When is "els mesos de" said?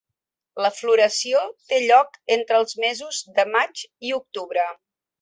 2.63-3.49